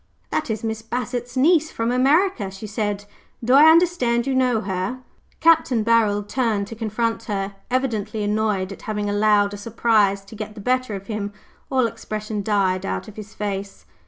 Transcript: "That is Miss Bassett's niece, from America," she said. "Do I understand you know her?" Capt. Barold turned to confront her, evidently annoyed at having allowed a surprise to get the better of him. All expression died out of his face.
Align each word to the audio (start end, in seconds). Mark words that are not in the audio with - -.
"That 0.31 0.49
is 0.49 0.63
Miss 0.63 0.81
Bassett's 0.81 1.37
niece, 1.37 1.69
from 1.69 1.91
America," 1.91 2.49
she 2.49 2.65
said. 2.65 3.05
"Do 3.43 3.53
I 3.53 3.69
understand 3.69 4.25
you 4.25 4.33
know 4.33 4.61
her?" 4.61 5.03
Capt. 5.41 5.69
Barold 5.69 6.27
turned 6.27 6.65
to 6.69 6.75
confront 6.75 7.25
her, 7.25 7.53
evidently 7.69 8.23
annoyed 8.23 8.71
at 8.71 8.81
having 8.89 9.11
allowed 9.11 9.53
a 9.53 9.57
surprise 9.57 10.25
to 10.25 10.35
get 10.35 10.55
the 10.55 10.59
better 10.59 10.95
of 10.95 11.05
him. 11.05 11.33
All 11.69 11.85
expression 11.85 12.41
died 12.41 12.83
out 12.83 13.07
of 13.07 13.15
his 13.15 13.35
face. 13.35 13.85